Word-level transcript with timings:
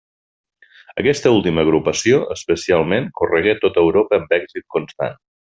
Aquesta 1.01 1.33
última 1.35 1.65
agrupació, 1.65 2.23
especialment, 2.37 3.13
corregué 3.21 3.57
tota 3.67 3.87
Europa 3.89 4.21
amb 4.23 4.37
èxit 4.43 4.71
constant. 4.79 5.19